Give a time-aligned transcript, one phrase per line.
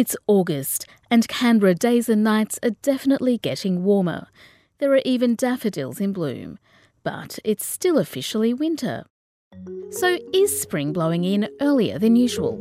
[0.00, 4.28] It's August, and Canberra days and nights are definitely getting warmer.
[4.78, 6.58] There are even daffodils in bloom,
[7.04, 9.04] but it's still officially winter.
[9.90, 12.56] So, is spring blowing in earlier than usual?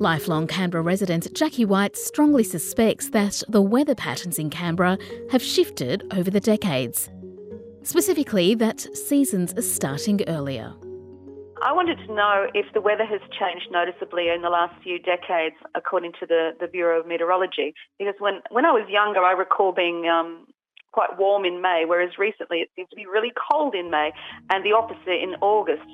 [0.00, 4.98] Lifelong Canberra resident Jacqui White strongly suspects that the weather patterns in Canberra
[5.30, 7.08] have shifted over the decades.
[7.84, 10.74] Specifically, that seasons are starting earlier.
[11.64, 15.56] I wanted to know if the weather has changed noticeably in the last few decades,
[15.74, 17.72] according to the, the Bureau of Meteorology.
[17.98, 20.46] Because when, when I was younger, I recall being um,
[20.92, 24.12] quite warm in May, whereas recently it seems to be really cold in May,
[24.52, 25.88] and the opposite in August.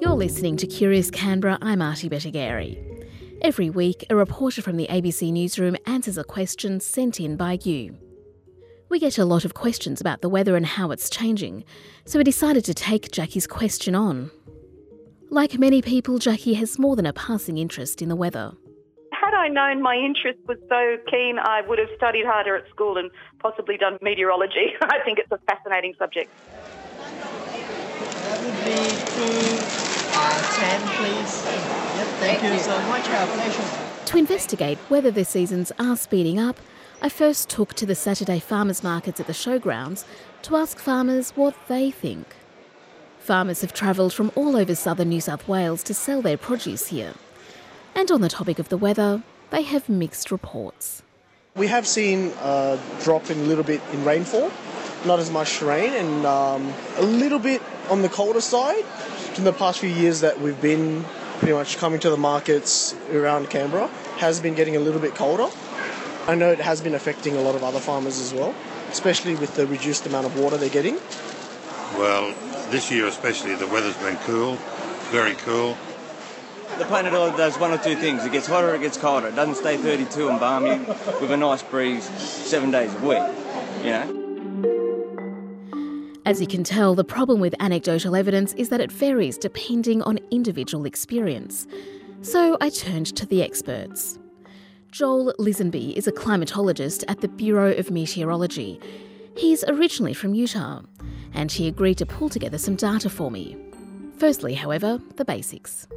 [0.00, 1.58] You're listening to Curious Canberra.
[1.60, 2.80] I'm Aarti Betigeri.
[3.42, 7.98] Every week, a reporter from the ABC Newsroom answers a question sent in by you.
[8.94, 11.64] We get a lot of questions about the weather and how it's changing,
[12.04, 14.30] so we decided to take Jacqui's question on.
[15.30, 18.52] Like many people, Jacqui has more than a passing interest in the weather.
[19.10, 22.96] Had I known my interest was so keen, I would have studied harder at school
[22.96, 23.10] and
[23.40, 24.74] possibly done meteorology.
[24.82, 26.30] I think it's a fascinating subject.
[26.96, 28.78] That would be
[29.10, 29.58] two
[30.14, 31.44] uh, 10, please.
[31.96, 33.08] Yep, thank, you so much.
[33.08, 34.04] Our pleasure.
[34.04, 36.60] To investigate whether the seasons are speeding up,
[37.02, 40.04] I first took to the Saturday farmers markets at the showgrounds
[40.42, 42.26] to ask farmers what they think.
[43.18, 47.14] Farmers have travelled from all over southern New South Wales to sell their produce here.
[47.94, 51.02] And on the topic of the weather, they have mixed reports.
[51.56, 54.50] We have seen a drop in a little bit in rainfall,
[55.06, 58.84] not as much rain, and um, a little bit on the colder side.
[59.36, 61.04] In the past few years that we've been
[61.38, 65.48] pretty much coming to the markets around Canberra, has been getting a little bit colder.
[66.26, 68.54] I know it has been affecting a lot of other farmers as well,
[68.90, 70.98] especially with the reduced amount of water they're getting.
[71.98, 72.34] Well,
[72.70, 74.54] this year especially, the weather's been cool,
[75.10, 75.76] very cool.
[76.78, 78.24] The planet Earth does one or two things.
[78.24, 79.28] It gets hotter, it gets colder.
[79.28, 80.78] It doesn't stay 32 and balmy
[81.20, 83.22] with a nice breeze seven days a week,
[83.84, 84.20] you know.
[86.26, 90.18] As you can tell, the problem with anecdotal evidence is that it varies depending on
[90.30, 91.66] individual experience.
[92.22, 94.18] So I turned to the experts.
[94.94, 98.78] Joel Lisonbee is a climatologist at the Bureau of Meteorology.
[99.36, 100.82] He's originally from Utah,
[101.32, 103.56] and he agreed to pull together some data for me.
[104.18, 105.88] Firstly, however, the basics.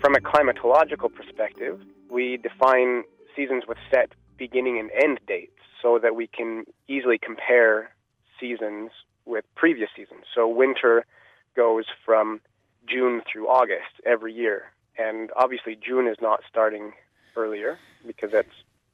[0.00, 3.02] From a climatological perspective, we define
[3.36, 7.90] seasons with set beginning and end dates so that we can easily compare
[8.40, 8.90] seasons
[9.26, 10.24] with previous seasons.
[10.34, 11.04] So winter
[11.54, 12.40] goes from
[12.88, 14.72] June through August every year.
[14.96, 16.92] And obviously, June is not starting
[17.36, 18.48] earlier because that's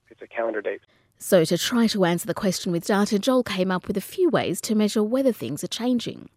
[0.09, 0.81] it's a calendar date.
[1.19, 4.29] So, to try to answer the question with data, Joel came up with a few
[4.29, 6.29] ways to measure whether things are changing.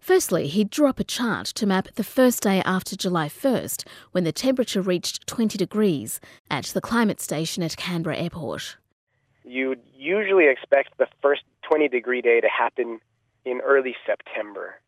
[0.00, 4.24] Firstly, he drew up a chart to map the first day after July 1st, when
[4.24, 8.76] the temperature reached 20 degrees, at the climate station at Canberra Airport.
[9.44, 13.00] You'd usually expect the first 20 degree day to happen
[13.44, 14.80] in early September.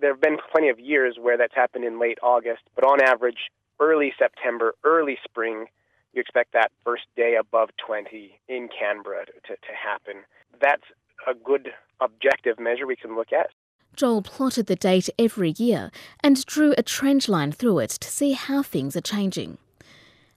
[0.00, 3.50] There have been plenty of years where that's happened in late August, but on average,
[3.80, 5.66] early September, early spring
[6.16, 10.22] you expect that first day above 20 in Canberra to, to happen.
[10.60, 10.82] That's
[11.28, 11.68] a good
[12.00, 13.50] objective measure we can look at.
[13.94, 15.90] Joel plotted the date every year
[16.22, 19.58] and drew a trend line through it to see how things are changing.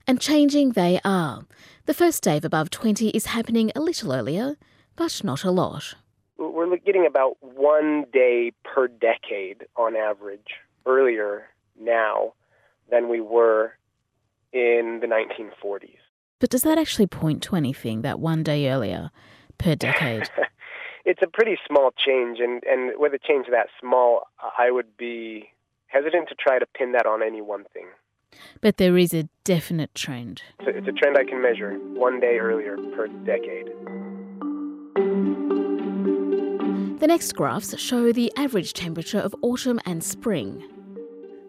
[0.06, 1.45] And changing they are.
[1.85, 4.57] The first day of above 20 is happening a little earlier,
[4.96, 5.96] but not a lot.
[6.38, 11.47] We're getting about one day per decade on average earlier
[11.79, 12.34] now
[12.90, 13.73] than we were
[14.53, 15.97] in the 1940s.
[16.39, 19.11] But does that actually point to anything, that one day earlier
[19.57, 20.29] per decade?
[21.05, 24.23] it's a pretty small change, and, and with a change that small,
[24.57, 25.49] I would be
[25.87, 27.87] hesitant to try to pin that on any one thing.
[28.61, 30.43] But there is a definite trend.
[30.59, 33.69] It's a, it's a trend I can measure one day earlier per decade.
[36.99, 40.61] The next graphs show the average temperature of autumn and spring.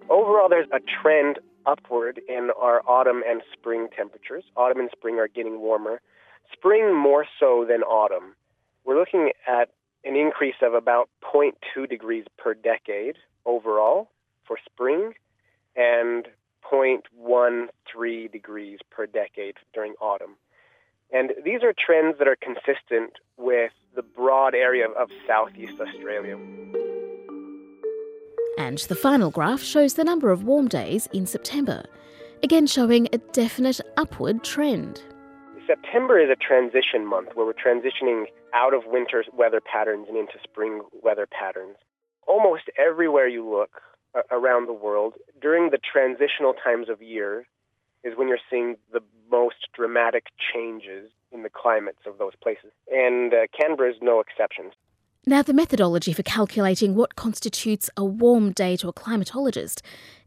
[0.08, 4.45] Overall, there's a trend upward in our autumn and spring temperatures.
[4.57, 6.01] Autumn and spring are getting warmer.
[6.53, 8.34] Spring more so than autumn.
[8.84, 9.71] We're looking at
[10.04, 14.10] an increase of about 0.2 degrees per decade overall
[14.47, 15.12] for spring
[15.77, 16.27] and
[16.71, 20.36] 0.13 degrees per decade during autumn.
[21.13, 26.39] And these are trends that are consistent with the broad area of Southeast Australia.
[28.60, 31.83] And the final graph shows the number of warm days in September,
[32.42, 35.03] again showing a definite upward trend.
[35.66, 40.34] September is a transition month where we're transitioning out of winter weather patterns and into
[40.42, 41.77] spring weather patterns.
[42.28, 43.80] Almost everywhere you look,
[44.30, 47.47] around the world, during the transitional times of year
[48.04, 52.72] is when you're seeing the most dramatic changes in the climates of those places.
[52.92, 54.72] And uh, Canberra is no exception.
[55.26, 59.82] Now, the methodology for calculating what constitutes a warm day to a climatologist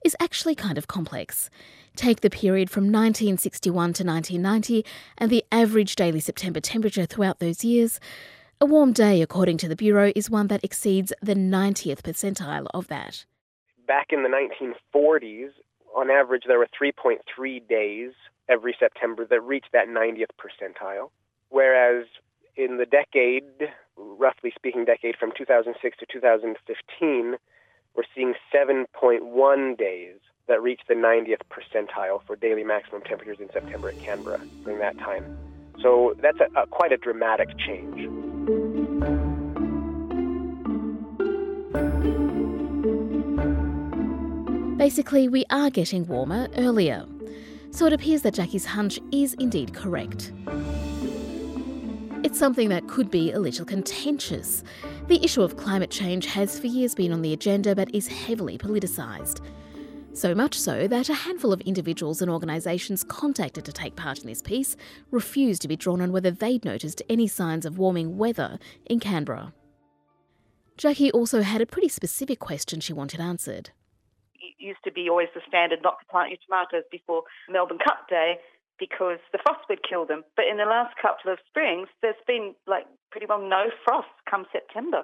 [0.05, 1.49] is actually kind of complex.
[1.95, 4.85] Take the period from 1961 to 1990
[5.17, 7.99] and the average daily September temperature throughout those years.
[8.61, 12.87] A warm day, according to the Bureau, is one that exceeds the 90th percentile of
[12.89, 13.25] that.
[13.87, 15.49] Back in the 1940s,
[15.95, 18.11] on average, there were 3.3 days
[18.47, 21.09] every September that reached that 90th percentile,
[21.49, 22.05] whereas
[22.55, 23.43] in the decade,
[23.97, 27.35] roughly speaking, decade from 2006 to 2015,
[27.95, 33.89] we're seeing 7.1 days that reach the 90th percentile for daily maximum temperatures in September
[33.89, 35.37] at Canberra during that time.
[35.81, 38.09] So that's a, a, quite a dramatic change.
[44.77, 47.05] Basically, we are getting warmer earlier.
[47.71, 50.31] So it appears that Jacqui's hunch is indeed correct.
[52.33, 54.63] Something that could be a little contentious.
[55.07, 58.57] The issue of climate change has for years been on the agenda but is heavily
[58.57, 59.41] politicised.
[60.13, 64.25] So much so that a handful of individuals and organisations contacted to take part in
[64.25, 64.75] this piece
[65.11, 68.57] refused to be drawn on whether they'd noticed any signs of warming weather
[68.87, 69.53] in Canberra.
[70.75, 73.69] Jacqui also had a pretty specific question she wanted answered
[74.33, 78.09] It used to be always the standard not to plant your tomatoes before Melbourne Cup
[78.09, 78.39] Day
[78.83, 80.23] because the frost would kill them.
[80.35, 84.45] But in the last couple of springs, there's been like pretty well no frost come
[84.51, 85.03] September.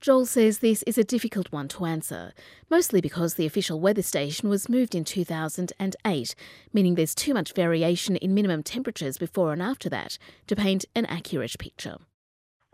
[0.00, 2.34] Joel says this is a difficult one to answer,
[2.68, 6.34] mostly because the official weather station was moved in 2008,
[6.74, 11.06] meaning there's too much variation in minimum temperatures before and after that to paint an
[11.06, 11.96] accurate picture.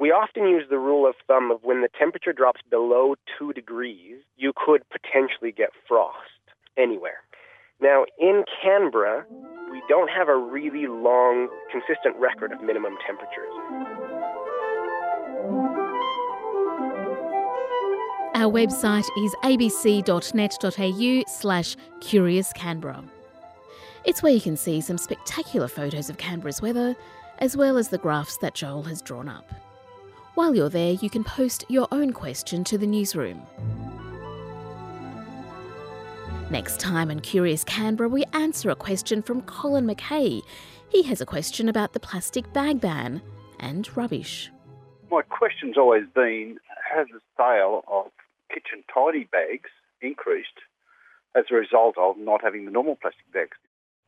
[0.01, 4.17] We often use the rule of thumb of when the temperature drops below 2 degrees,
[4.37, 6.17] you could potentially get frost
[6.77, 7.23] anywhere.
[7.83, 9.25] Now, in Canberra,
[9.71, 13.53] we don't have a really long, consistent record of minimum temperatures.
[18.35, 23.05] Our website is abc.net.au slash Curious Canberra.
[24.05, 26.97] It's where you can see some spectacular photos of Canberra's weather,
[27.39, 29.53] as well as the graphs that Joel has drawn up.
[30.35, 33.43] While you're there, you can post your own question to the newsroom.
[36.51, 40.43] Next time on Curious Canberra, we answer a question from Colin McKay.
[40.89, 43.23] He has a question about the plastic bag ban
[43.61, 44.51] and rubbish.
[45.13, 46.59] My question's always been
[46.93, 48.07] has the sale of
[48.53, 49.71] kitchen tidy bags
[50.03, 50.59] increased
[51.37, 53.57] as a result of not having the normal plastic bags?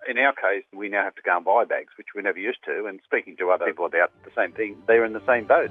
[0.09, 2.65] In our case, we now have to go and buy bags, which we never used
[2.65, 2.87] to.
[2.87, 5.71] And speaking to other people about the same thing, they're in the same boat.